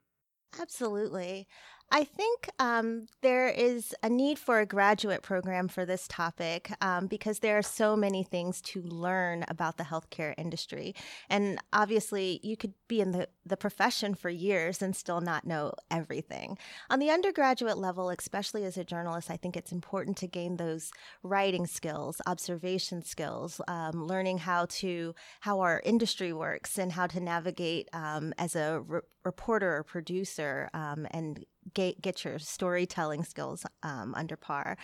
Absolutely. 0.59 1.47
I 1.93 2.05
think 2.05 2.49
um, 2.57 3.07
there 3.21 3.49
is 3.49 3.93
a 4.01 4.07
need 4.07 4.39
for 4.39 4.59
a 4.59 4.65
graduate 4.65 5.23
program 5.23 5.67
for 5.67 5.85
this 5.85 6.07
topic 6.07 6.71
um, 6.79 7.07
because 7.07 7.39
there 7.39 7.57
are 7.57 7.61
so 7.61 7.97
many 7.97 8.23
things 8.23 8.61
to 8.61 8.81
learn 8.81 9.43
about 9.49 9.75
the 9.75 9.83
healthcare 9.83 10.33
industry. 10.37 10.95
And 11.29 11.59
obviously, 11.73 12.39
you 12.43 12.55
could 12.55 12.73
be 12.87 13.01
in 13.01 13.11
the, 13.11 13.27
the 13.45 13.57
profession 13.57 14.15
for 14.15 14.29
years 14.29 14.81
and 14.81 14.95
still 14.95 15.19
not 15.19 15.45
know 15.45 15.73
everything. 15.89 16.57
On 16.89 16.99
the 16.99 17.09
undergraduate 17.09 17.77
level, 17.77 18.09
especially 18.09 18.63
as 18.63 18.77
a 18.77 18.85
journalist, 18.85 19.29
I 19.29 19.35
think 19.35 19.57
it's 19.57 19.73
important 19.73 20.15
to 20.17 20.27
gain 20.27 20.55
those 20.55 20.91
writing 21.23 21.67
skills, 21.67 22.21
observation 22.25 23.03
skills, 23.03 23.59
um, 23.67 24.05
learning 24.07 24.37
how 24.37 24.65
to 24.69 25.13
how 25.41 25.59
our 25.59 25.81
industry 25.83 26.31
works 26.31 26.77
and 26.77 26.93
how 26.93 27.07
to 27.07 27.19
navigate 27.19 27.89
um, 27.91 28.33
as 28.37 28.55
a 28.55 28.79
re- 28.79 29.01
reporter 29.25 29.75
or 29.75 29.83
producer 29.83 30.69
um, 30.73 31.05
and 31.11 31.45
get, 31.73 32.01
get 32.01 32.23
your 32.23 32.39
storytelling 32.39 33.23
skills 33.23 33.65
um, 33.83 34.13
under 34.15 34.35
par. 34.35 34.77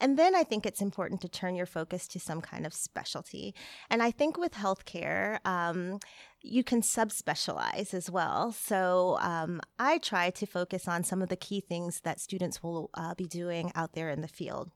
And 0.00 0.18
then 0.18 0.34
I 0.34 0.42
think 0.42 0.66
it's 0.66 0.80
important 0.80 1.20
to 1.22 1.28
turn 1.28 1.54
your 1.54 1.66
focus 1.66 2.06
to 2.08 2.20
some 2.20 2.40
kind 2.40 2.66
of 2.66 2.74
specialty. 2.74 3.54
And 3.88 4.02
I 4.02 4.10
think 4.10 4.38
with 4.38 4.52
healthcare, 4.52 5.44
um, 5.46 5.98
you 6.42 6.64
can 6.64 6.80
subspecialize 6.80 7.92
as 7.92 8.10
well. 8.10 8.52
So 8.52 9.18
um, 9.20 9.60
I 9.78 9.98
try 9.98 10.30
to 10.30 10.46
focus 10.46 10.88
on 10.88 11.04
some 11.04 11.22
of 11.22 11.28
the 11.28 11.36
key 11.36 11.60
things 11.60 12.00
that 12.00 12.20
students 12.20 12.62
will 12.62 12.90
uh, 12.94 13.14
be 13.14 13.26
doing 13.26 13.72
out 13.74 13.92
there 13.92 14.10
in 14.10 14.20
the 14.22 14.28
field 14.28 14.70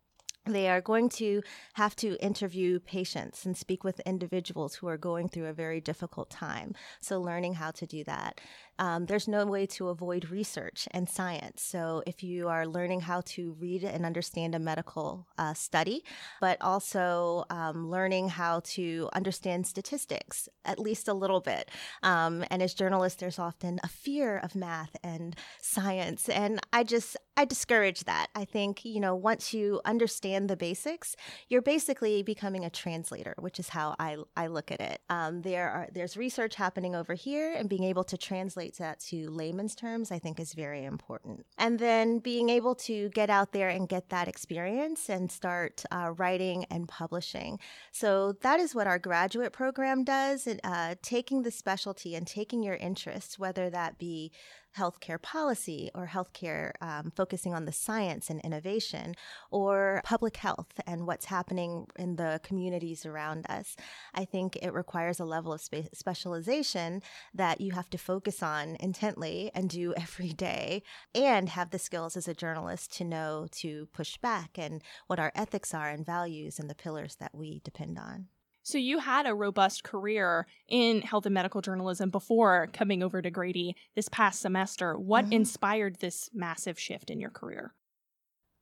they 0.47 0.69
are 0.69 0.81
going 0.81 1.09
to 1.09 1.43
have 1.75 1.97
to 1.97 2.23
interview 2.23 2.79
patients 2.79 3.47
and 3.47 3.57
speak 3.57 3.83
with 3.83 4.01
individuals 4.01 4.75
who 4.75 4.89
are 4.89 4.99
going 4.99 5.29
through 5.29 5.47
a 5.47 5.53
very 5.53 5.81
difficult 5.81 6.31
time. 6.31 6.75
So, 7.01 7.21
learning 7.21 7.55
how 7.55 7.71
to 7.73 7.87
do 7.87 8.05
that. 8.05 8.41
Um, 8.79 9.07
there's 9.07 9.29
no 9.29 9.47
way 9.47 9.67
to 9.67 9.89
avoid 9.89 10.31
research 10.31 10.89
and 10.91 11.09
science. 11.09 11.63
So, 11.63 12.03
if 12.07 12.23
you 12.23 12.49
are 12.49 12.67
learning 12.67 13.03
how 13.03 13.23
to 13.27 13.57
read 13.59 13.85
and 13.85 14.05
understand 14.05 14.55
a 14.55 14.59
medical 14.59 15.27
uh, 15.39 15.55
study, 15.55 16.05
but 16.41 16.59
also 16.61 17.45
um, 17.51 17.89
learning 17.89 18.31
how 18.31 18.61
to 18.65 19.09
understand 19.15 19.67
statistics, 19.67 20.49
at 20.65 20.79
least 20.79 21.09
a 21.09 21.15
little 21.15 21.41
bit. 21.41 21.71
Um, 22.03 22.45
and 22.51 22.63
as 22.63 22.75
journalists, 22.75 23.21
there's 23.21 23.39
often 23.39 23.81
a 23.83 23.89
fear 23.89 24.39
of 24.39 24.55
math 24.55 24.97
and 25.03 25.37
science. 25.61 26.29
And 26.29 26.61
I 26.73 26.85
just, 26.85 27.17
I 27.37 27.45
discourage 27.45 28.05
that. 28.05 28.29
I 28.35 28.45
think, 28.45 28.85
you 28.85 29.01
know, 29.01 29.15
once 29.15 29.55
you 29.55 29.81
understand 29.85 30.34
the 30.47 30.57
basics, 30.57 31.17
you're 31.49 31.63
basically 31.63 32.23
becoming 32.23 32.65
a 32.65 32.71
translator, 32.71 33.35
which 33.39 33.59
is 33.59 33.71
how 33.71 33.95
I, 33.99 34.17
I 34.37 34.49
look 34.49 34.71
at 34.71 34.81
it. 34.81 35.01
Um, 35.09 35.43
there 35.43 35.71
are, 35.71 35.89
there's 35.93 36.17
research 36.17 36.55
happening 36.55 36.95
over 36.95 37.15
here, 37.15 37.55
and 37.55 37.69
being 37.69 37.85
able 37.85 38.05
to 38.05 38.17
translate 38.17 38.77
that 38.79 39.01
to 39.01 39.31
layman's 39.31 39.75
terms, 39.75 40.11
I 40.11 40.19
think 40.19 40.39
is 40.39 40.53
very 40.53 40.85
important. 40.85 41.47
And 41.57 41.79
then 41.79 42.19
being 42.19 42.49
able 42.51 42.75
to 42.77 43.09
get 43.11 43.31
out 43.31 43.53
there 43.53 43.69
and 43.69 43.89
get 43.89 44.11
that 44.11 44.29
experience 44.29 45.09
and 45.09 45.31
start 45.31 45.85
uh, 45.91 46.13
writing 46.17 46.67
and 46.71 46.89
publishing. 46.89 47.59
So 47.93 48.33
that 48.43 48.61
is 48.61 48.75
what 48.75 48.87
our 48.87 48.99
graduate 48.99 49.53
program 49.53 50.05
does, 50.05 50.47
uh, 50.47 50.95
taking 51.03 51.43
the 51.43 51.51
specialty 51.51 52.15
and 52.15 52.27
taking 52.27 52.63
your 52.63 52.77
interests, 52.77 53.39
whether 53.39 53.71
that 53.71 53.99
be 53.99 54.33
healthcare 54.77 55.21
policy 55.21 55.91
or 55.95 56.07
healthcare 56.07 56.73
um, 56.81 57.13
focusing 57.15 57.55
on 57.55 57.65
the 57.65 57.73
science 57.73 58.31
and 58.31 58.41
innovation 58.43 59.15
or 59.51 60.01
public 60.05 60.37
health 60.37 60.81
and 60.87 61.07
what's 61.07 61.27
happening 61.27 61.87
in 61.97 62.17
the 62.17 62.41
communities 62.43 63.07
around 63.07 63.47
us. 63.49 63.77
I 64.15 64.25
think 64.25 64.57
it 64.57 64.73
requires 64.73 65.21
a 65.21 65.25
level 65.25 65.53
of 65.53 65.61
spe- 65.61 65.93
specialization 65.93 67.03
that 67.35 67.61
you 67.61 67.73
have 67.73 67.91
to 67.91 67.99
focus 67.99 68.43
on 68.43 68.77
intently 68.81 69.51
and 69.55 69.69
do 69.69 69.95
every 69.97 70.33
day 70.33 70.83
and 71.15 71.49
have 71.49 71.71
the 71.71 71.79
skills 71.79 72.17
as 72.17 72.29
a 72.29 72.35
journalist 72.35 72.93
to 72.97 73.05
know 73.05 73.47
to 73.53 73.87
push 73.93 74.17
back 74.19 74.59
and 74.59 74.83
what 75.07 75.21
our 75.21 75.33
ethics 75.35 75.73
are 75.73 75.89
and 75.89 76.05
values 76.05 76.59
and 76.59 76.69
the 76.69 76.75
pillars 76.75 77.17
that 77.17 77.35
we 77.35 77.61
depend 77.65 77.99
on. 77.99 78.27
So 78.65 78.79
you 78.79 78.99
had 78.99 79.27
a 79.27 79.35
robust 79.35 79.85
career 79.85 80.47
in 80.69 81.03
health 81.03 81.27
and 81.27 81.35
medical 81.35 81.61
journalism 81.61 82.09
before 82.09 82.69
coming 82.73 83.03
over 83.03 83.21
to 83.21 83.31
Grady 83.31 83.77
this 83.95 84.09
past 84.09 84.41
semester. 84.41 84.99
What 84.99 85.27
mm-hmm. 85.27 85.35
inspired 85.35 85.97
this 85.97 86.31
massive 86.33 86.81
shift 86.81 87.11
in 87.11 87.21
your 87.21 87.31
career? 87.31 87.75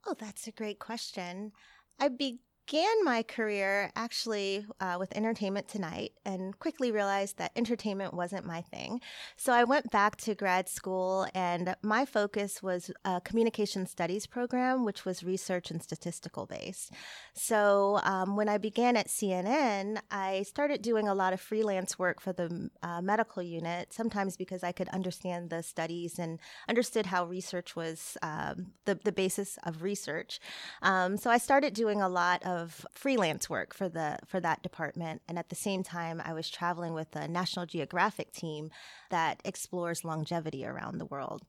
Oh, 0.05 0.15
that's 0.19 0.49
a 0.49 0.53
great 0.53 0.81
question. 0.81 1.53
I'd 2.01 2.19
be- 2.19 2.41
began 2.67 3.05
my 3.05 3.23
career 3.23 3.91
actually 3.97 4.65
uh, 4.81 4.97
with 4.99 5.15
Entertainment 5.17 5.69
Tonight 5.69 6.13
and 6.25 6.59
quickly 6.59 6.93
realized 6.93 7.39
that 7.39 7.53
entertainment 7.57 8.15
wasn't 8.15 8.47
my 8.47 8.63
thing. 8.63 9.01
So 9.37 9.53
I 9.53 9.65
went 9.65 9.91
back 9.91 10.17
to 10.19 10.35
grad 10.35 10.69
school, 10.69 11.27
and 11.35 11.75
my 11.83 12.05
focus 12.05 12.63
was 12.63 12.91
a 13.05 13.21
communication 13.21 13.87
studies 13.87 14.27
program, 14.27 14.85
which 14.85 15.05
was 15.05 15.25
research 15.25 15.71
and 15.71 15.83
statistical 15.83 16.47
based. 16.47 16.93
So 17.35 18.01
um, 18.05 18.37
when 18.37 18.49
I 18.49 18.59
began 18.59 18.97
at 18.97 19.09
CNN, 19.09 19.99
I 20.11 20.43
started 20.43 20.83
doing 20.83 21.09
a 21.09 21.15
lot 21.15 21.33
of 21.33 21.41
freelance 21.41 21.99
work 21.99 22.21
for 22.21 22.33
the 22.33 22.71
uh, 22.83 23.01
medical 23.03 23.43
unit, 23.43 23.93
sometimes 23.93 24.37
because 24.37 24.63
I 24.63 24.73
could 24.73 24.89
understand 24.89 25.51
the 25.51 25.63
studies 25.63 26.19
and 26.19 26.39
understood 26.69 27.07
how 27.07 27.25
research 27.27 27.75
was 27.75 28.17
um, 28.23 28.73
the, 28.85 28.99
the 29.05 29.13
basis 29.13 29.59
of 29.65 29.83
research. 29.83 30.41
Um, 30.83 31.17
so 31.17 31.31
I 31.31 31.39
started 31.39 31.75
doing 31.75 32.01
a 32.01 32.09
lot 32.09 32.43
of 32.45 32.52
of 32.53 32.87
freelance 32.93 33.49
work 33.49 33.75
for 33.75 33.89
the 33.89 34.19
for 34.27 34.41
that 34.41 34.63
department 34.63 35.23
and 35.29 35.39
at 35.39 35.49
the 35.49 35.57
same 35.57 35.83
time 35.83 36.21
I 36.25 36.33
was 36.33 36.51
traveling 36.51 36.95
with 36.95 37.15
a 37.17 37.27
National 37.27 37.67
Geographic 37.67 38.33
team 38.33 38.71
that 39.11 39.41
explores 39.45 40.05
longevity 40.05 40.65
around 40.65 40.99
the 40.99 41.07
world. 41.07 41.43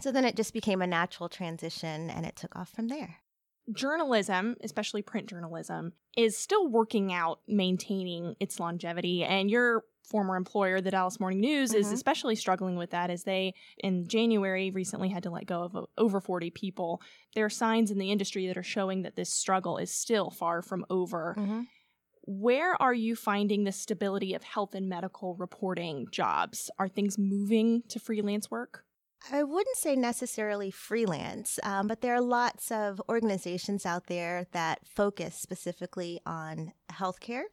So 0.00 0.12
then 0.12 0.24
it 0.24 0.36
just 0.36 0.52
became 0.52 0.82
a 0.82 0.86
natural 0.86 1.28
transition 1.28 2.10
and 2.10 2.26
it 2.26 2.36
took 2.36 2.54
off 2.56 2.70
from 2.70 2.88
there. 2.88 3.16
Journalism, 3.72 4.56
especially 4.62 5.02
print 5.02 5.28
journalism, 5.28 5.92
is 6.16 6.36
still 6.36 6.68
working 6.68 7.12
out 7.12 7.40
maintaining 7.48 8.36
its 8.38 8.60
longevity 8.60 9.24
and 9.24 9.50
you're 9.50 9.84
former 10.06 10.36
employer, 10.36 10.80
the 10.80 10.90
Dallas 10.90 11.20
Morning 11.20 11.40
News, 11.40 11.70
mm-hmm. 11.70 11.80
is 11.80 11.92
especially 11.92 12.36
struggling 12.36 12.76
with 12.76 12.90
that 12.90 13.10
as 13.10 13.24
they, 13.24 13.54
in 13.78 14.08
January, 14.08 14.70
recently 14.70 15.08
had 15.08 15.22
to 15.24 15.30
let 15.30 15.46
go 15.46 15.62
of 15.62 15.76
over 15.98 16.20
40 16.20 16.50
people. 16.50 17.02
There 17.34 17.44
are 17.44 17.50
signs 17.50 17.90
in 17.90 17.98
the 17.98 18.10
industry 18.10 18.46
that 18.46 18.56
are 18.56 18.62
showing 18.62 19.02
that 19.02 19.16
this 19.16 19.32
struggle 19.32 19.78
is 19.78 19.92
still 19.92 20.30
far 20.30 20.62
from 20.62 20.86
over. 20.90 21.34
Mm-hmm. 21.38 21.60
Where 22.22 22.80
are 22.82 22.94
you 22.94 23.14
finding 23.14 23.64
the 23.64 23.72
stability 23.72 24.34
of 24.34 24.42
health 24.42 24.74
and 24.74 24.88
medical 24.88 25.36
reporting 25.36 26.08
jobs? 26.10 26.70
Are 26.78 26.88
things 26.88 27.16
moving 27.18 27.82
to 27.88 28.00
freelance 28.00 28.50
work? 28.50 28.84
I 29.32 29.42
wouldn't 29.42 29.76
say 29.76 29.96
necessarily 29.96 30.70
freelance, 30.70 31.58
um, 31.62 31.88
but 31.88 32.00
there 32.00 32.14
are 32.14 32.20
lots 32.20 32.70
of 32.70 33.00
organizations 33.08 33.84
out 33.84 34.06
there 34.06 34.46
that 34.52 34.86
focus 34.86 35.34
specifically 35.34 36.20
on 36.24 36.72
healthcare. 36.92 37.44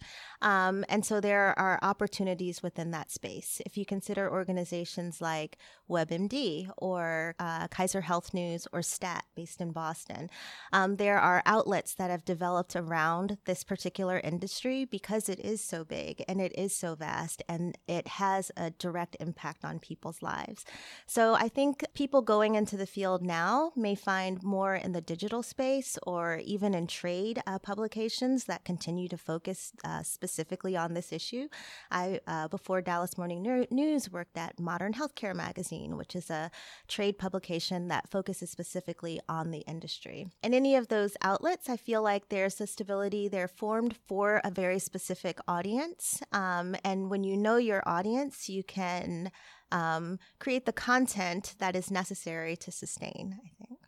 Um, 0.41 0.83
and 0.89 1.05
so 1.05 1.19
there 1.19 1.57
are 1.57 1.79
opportunities 1.81 2.61
within 2.61 2.91
that 2.91 3.11
space. 3.11 3.61
If 3.65 3.77
you 3.77 3.85
consider 3.85 4.31
organizations 4.31 5.21
like 5.21 5.57
WebMD 5.89 6.69
or 6.77 7.35
uh, 7.39 7.67
Kaiser 7.67 8.01
Health 8.01 8.33
News 8.33 8.67
or 8.73 8.81
STAT 8.81 9.25
based 9.35 9.61
in 9.61 9.71
Boston, 9.71 10.29
um, 10.71 10.97
there 10.97 11.19
are 11.19 11.43
outlets 11.45 11.95
that 11.95 12.09
have 12.09 12.25
developed 12.25 12.75
around 12.75 13.37
this 13.45 13.63
particular 13.63 14.19
industry 14.19 14.85
because 14.85 15.29
it 15.29 15.39
is 15.39 15.63
so 15.63 15.83
big 15.83 16.23
and 16.27 16.41
it 16.41 16.53
is 16.57 16.75
so 16.75 16.95
vast 16.95 17.43
and 17.47 17.77
it 17.87 18.07
has 18.07 18.51
a 18.57 18.71
direct 18.71 19.15
impact 19.19 19.63
on 19.63 19.79
people's 19.79 20.21
lives. 20.21 20.65
So 21.05 21.33
I 21.33 21.47
think 21.47 21.83
people 21.93 22.21
going 22.21 22.55
into 22.55 22.77
the 22.77 22.85
field 22.85 23.21
now 23.21 23.71
may 23.75 23.95
find 23.95 24.41
more 24.43 24.75
in 24.75 24.91
the 24.91 25.01
digital 25.01 25.43
space 25.43 25.97
or 26.03 26.41
even 26.43 26.73
in 26.73 26.87
trade 26.87 27.41
uh, 27.45 27.59
publications 27.59 28.45
that 28.45 28.65
continue 28.65 29.07
to 29.07 29.17
focus 29.25 29.71
uh, 29.83 30.03
specifically 30.03 30.75
on 30.75 30.93
this 30.93 31.11
issue. 31.11 31.47
I, 31.91 32.19
uh, 32.27 32.47
before 32.47 32.81
Dallas 32.81 33.17
Morning 33.17 33.65
News, 33.71 34.11
worked 34.11 34.37
at 34.37 34.59
Modern 34.59 34.93
Healthcare 34.93 35.35
Magazine, 35.35 35.97
which 35.97 36.15
is 36.15 36.29
a 36.29 36.51
trade 36.87 37.17
publication 37.17 37.87
that 37.87 38.09
focuses 38.09 38.49
specifically 38.49 39.19
on 39.27 39.51
the 39.51 39.59
industry. 39.59 40.27
In 40.43 40.53
any 40.53 40.75
of 40.75 40.87
those 40.87 41.15
outlets, 41.21 41.69
I 41.69 41.77
feel 41.77 42.01
like 42.01 42.29
there's 42.29 42.59
a 42.61 42.67
stability. 42.67 43.27
They're 43.27 43.47
formed 43.47 43.95
for 44.07 44.41
a 44.43 44.51
very 44.51 44.79
specific 44.79 45.39
audience. 45.47 46.21
Um, 46.31 46.75
and 46.83 47.09
when 47.09 47.23
you 47.23 47.37
know 47.37 47.57
your 47.57 47.83
audience, 47.85 48.49
you 48.49 48.63
can 48.63 49.31
um, 49.71 50.19
create 50.39 50.65
the 50.65 50.73
content 50.73 51.55
that 51.59 51.75
is 51.75 51.91
necessary 51.91 52.55
to 52.57 52.71
sustain, 52.71 53.39
I 53.43 53.65
think. 53.65 53.79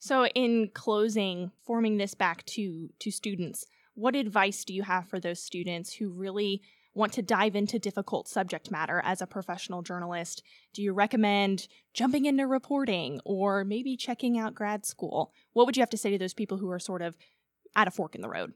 So, 0.00 0.26
in 0.26 0.70
closing, 0.74 1.50
forming 1.64 1.96
this 1.98 2.14
back 2.14 2.44
to 2.46 2.88
to 2.98 3.10
students, 3.10 3.66
what 3.98 4.14
advice 4.14 4.64
do 4.64 4.72
you 4.72 4.84
have 4.84 5.08
for 5.08 5.18
those 5.18 5.42
students 5.42 5.94
who 5.94 6.08
really 6.08 6.62
want 6.94 7.12
to 7.12 7.20
dive 7.20 7.56
into 7.56 7.80
difficult 7.80 8.28
subject 8.28 8.70
matter 8.70 9.02
as 9.04 9.20
a 9.20 9.26
professional 9.26 9.82
journalist? 9.82 10.40
Do 10.72 10.82
you 10.82 10.92
recommend 10.92 11.66
jumping 11.94 12.24
into 12.24 12.46
reporting 12.46 13.20
or 13.24 13.64
maybe 13.64 13.96
checking 13.96 14.38
out 14.38 14.54
grad 14.54 14.86
school? 14.86 15.32
What 15.52 15.66
would 15.66 15.76
you 15.76 15.82
have 15.82 15.90
to 15.90 15.96
say 15.96 16.12
to 16.12 16.18
those 16.18 16.32
people 16.32 16.58
who 16.58 16.70
are 16.70 16.78
sort 16.78 17.02
of 17.02 17.16
at 17.74 17.88
a 17.88 17.90
fork 17.90 18.14
in 18.14 18.20
the 18.20 18.28
road? 18.28 18.52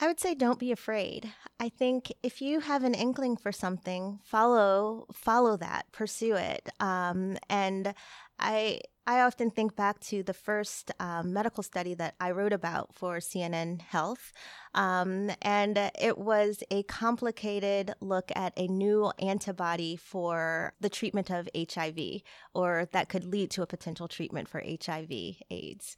I 0.00 0.06
would 0.06 0.20
say 0.20 0.36
don't 0.36 0.60
be 0.60 0.70
afraid. 0.70 1.32
I 1.58 1.70
think 1.70 2.12
if 2.22 2.40
you 2.40 2.60
have 2.60 2.84
an 2.84 2.94
inkling 2.94 3.36
for 3.36 3.50
something, 3.50 4.20
follow 4.22 5.06
follow 5.12 5.56
that, 5.56 5.90
pursue 5.90 6.36
it. 6.36 6.68
Um, 6.78 7.36
and 7.50 7.94
I 8.38 8.82
I 9.08 9.22
often 9.22 9.50
think 9.50 9.74
back 9.74 10.00
to 10.00 10.22
the 10.22 10.34
first 10.34 10.92
um, 11.00 11.32
medical 11.32 11.62
study 11.62 11.94
that 11.94 12.14
I 12.20 12.30
wrote 12.30 12.52
about 12.52 12.94
for 12.94 13.20
CNN 13.20 13.80
Health, 13.80 14.34
um, 14.74 15.30
and 15.40 15.78
it 15.98 16.18
was 16.18 16.62
a 16.70 16.82
complicated 16.82 17.94
look 18.02 18.30
at 18.36 18.52
a 18.58 18.66
new 18.66 19.10
antibody 19.18 19.96
for 19.96 20.74
the 20.78 20.90
treatment 20.90 21.30
of 21.30 21.48
HIV, 21.56 22.20
or 22.52 22.86
that 22.92 23.08
could 23.08 23.24
lead 23.24 23.50
to 23.52 23.62
a 23.62 23.66
potential 23.66 24.08
treatment 24.08 24.46
for 24.46 24.60
HIV/AIDS. 24.60 25.96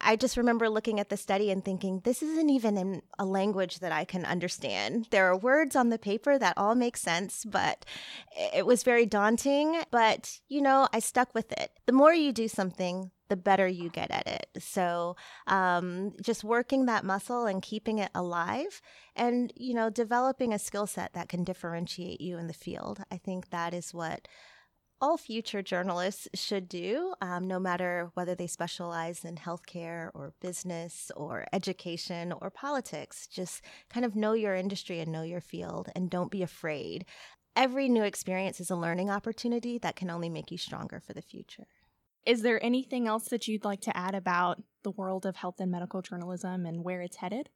I 0.00 0.16
just 0.16 0.36
remember 0.36 0.68
looking 0.68 1.00
at 1.00 1.08
the 1.08 1.16
study 1.16 1.50
and 1.50 1.64
thinking, 1.64 2.00
this 2.04 2.22
isn't 2.22 2.50
even 2.50 2.76
in 2.76 3.02
a 3.18 3.24
language 3.24 3.78
that 3.80 3.92
I 3.92 4.04
can 4.04 4.24
understand. 4.24 5.08
There 5.10 5.26
are 5.26 5.36
words 5.36 5.74
on 5.74 5.88
the 5.88 5.98
paper 5.98 6.38
that 6.38 6.58
all 6.58 6.74
make 6.74 6.96
sense, 6.96 7.44
but 7.44 7.84
it 8.54 8.66
was 8.66 8.82
very 8.82 9.06
daunting. 9.06 9.82
But, 9.90 10.38
you 10.48 10.60
know, 10.60 10.88
I 10.92 10.98
stuck 10.98 11.34
with 11.34 11.52
it. 11.52 11.70
The 11.86 11.92
more 11.92 12.12
you 12.12 12.32
do 12.32 12.48
something, 12.48 13.10
the 13.28 13.36
better 13.36 13.66
you 13.66 13.88
get 13.88 14.10
at 14.10 14.26
it. 14.26 14.46
So, 14.58 15.16
um, 15.46 16.12
just 16.22 16.44
working 16.44 16.86
that 16.86 17.04
muscle 17.04 17.46
and 17.46 17.62
keeping 17.62 17.98
it 17.98 18.10
alive, 18.14 18.80
and 19.14 19.52
you 19.56 19.74
know, 19.74 19.90
developing 19.90 20.52
a 20.52 20.58
skill 20.58 20.86
set 20.86 21.12
that 21.14 21.28
can 21.28 21.44
differentiate 21.44 22.20
you 22.20 22.38
in 22.38 22.46
the 22.46 22.52
field. 22.52 23.02
I 23.10 23.16
think 23.16 23.50
that 23.50 23.74
is 23.74 23.92
what 23.92 24.28
all 25.00 25.18
future 25.18 25.62
journalists 25.62 26.26
should 26.34 26.68
do, 26.68 27.12
um, 27.20 27.46
no 27.46 27.58
matter 27.58 28.10
whether 28.14 28.34
they 28.34 28.46
specialize 28.46 29.24
in 29.24 29.36
healthcare 29.36 30.10
or 30.14 30.32
business 30.40 31.10
or 31.14 31.46
education 31.52 32.32
or 32.40 32.50
politics. 32.50 33.26
Just 33.26 33.62
kind 33.90 34.06
of 34.06 34.16
know 34.16 34.32
your 34.32 34.54
industry 34.54 35.00
and 35.00 35.12
know 35.12 35.22
your 35.22 35.40
field 35.40 35.90
and 35.94 36.08
don't 36.08 36.30
be 36.30 36.42
afraid. 36.42 37.04
Every 37.54 37.88
new 37.88 38.04
experience 38.04 38.60
is 38.60 38.70
a 38.70 38.76
learning 38.76 39.10
opportunity 39.10 39.78
that 39.78 39.96
can 39.96 40.10
only 40.10 40.28
make 40.28 40.50
you 40.50 40.58
stronger 40.58 41.00
for 41.00 41.12
the 41.12 41.22
future. 41.22 41.66
Is 42.24 42.42
there 42.42 42.62
anything 42.64 43.06
else 43.06 43.28
that 43.28 43.46
you'd 43.46 43.64
like 43.64 43.82
to 43.82 43.96
add 43.96 44.14
about 44.14 44.62
the 44.82 44.90
world 44.90 45.26
of 45.26 45.36
health 45.36 45.60
and 45.60 45.70
medical 45.70 46.02
journalism 46.02 46.66
and 46.66 46.84
where 46.84 47.00
it's 47.02 47.18
headed? 47.18 47.50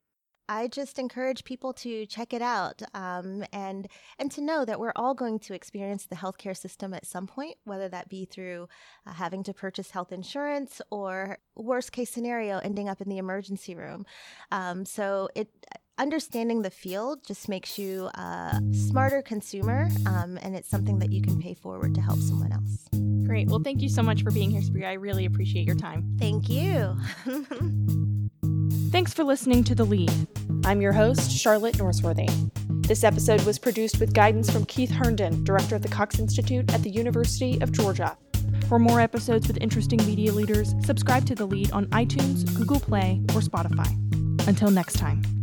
I 0.51 0.67
just 0.67 0.99
encourage 0.99 1.45
people 1.45 1.73
to 1.75 2.07
check 2.07 2.33
it 2.33 2.43
out 2.43 2.83
um, 2.93 3.45
and 3.53 3.87
and 4.19 4.33
to 4.33 4.41
know 4.41 4.65
that 4.65 4.81
we're 4.81 4.93
all 4.97 5.15
going 5.15 5.39
to 5.39 5.55
experience 5.55 6.07
the 6.07 6.17
healthcare 6.17 6.57
system 6.57 6.93
at 6.93 7.07
some 7.07 7.29
point, 7.29 7.57
whether 7.65 7.89
that 7.89 8.09
be 8.09 8.25
through 8.25 8.69
uh, 9.07 9.13
having 9.13 9.45
to 9.45 9.55
purchase 9.55 9.93
health 9.93 10.11
insurance 10.11 10.83
or 10.91 11.39
worst 11.55 11.93
case 11.93 12.11
scenario 12.11 12.59
ending 12.59 12.89
up 12.89 13.01
in 13.01 13.09
the 13.09 13.19
emergency 13.19 13.77
room. 13.77 14.05
Um, 14.51 14.85
so 14.85 15.29
it 15.37 15.49
understanding 15.99 16.63
the 16.63 16.71
field 16.71 17.25
just 17.25 17.49
makes 17.49 17.79
you 17.79 18.07
a 18.15 18.61
smarter 18.73 19.23
consumer, 19.23 19.89
um, 20.07 20.37
and 20.43 20.57
it's 20.57 20.69
something 20.69 20.99
that 20.99 21.13
you 21.13 21.23
can 21.23 21.41
pay 21.41 21.55
forward 21.55 21.95
to 21.95 22.01
help 22.01 22.19
someone 22.19 22.51
else. 22.51 22.89
Great. 23.25 23.47
Well, 23.47 23.61
thank 23.63 23.83
you 23.83 23.89
so 23.89 24.03
much 24.03 24.25
for 24.25 24.33
being 24.33 24.51
here, 24.51 24.63
Sabriya. 24.63 24.89
I 24.89 24.95
really 24.95 25.27
appreciate 25.27 25.65
your 25.65 25.77
time. 25.77 26.17
Thank 26.19 26.49
you. 26.49 26.97
Thanks 28.91 29.15
for 29.15 29.23
listening 29.23 29.63
to 29.65 29.77
The 29.77 29.85
Lead. 29.85 30.11
I'm 30.65 30.81
your 30.81 30.93
host, 30.93 31.31
Charlotte 31.31 31.77
Norsworthy. 31.77 32.29
This 32.89 33.05
episode 33.05 33.41
was 33.43 33.57
produced 33.57 34.01
with 34.01 34.13
guidance 34.13 34.51
from 34.51 34.65
Keith 34.65 34.91
Herndon, 34.91 35.45
director 35.45 35.77
of 35.77 35.83
the 35.83 35.89
Cox 35.89 36.19
Institute 36.19 36.75
at 36.75 36.83
the 36.83 36.91
University 36.91 37.61
of 37.61 37.71
Georgia. 37.71 38.19
For 38.69 38.81
more 38.81 39.01
episodes 39.01 39.47
with 39.47 39.59
interesting 39.61 40.05
media 40.07 40.33
leaders, 40.33 40.75
subscribe 40.85 41.25
to 41.27 41.37
The 41.37 41.47
Lead 41.47 41.71
on 41.71 41.87
iTunes, 41.87 42.53
Google 42.57 42.81
Play, 42.81 43.21
or 43.29 43.41
Spotify. 43.41 43.89
Until 44.49 44.73
next 44.73 44.99
time. 44.99 45.40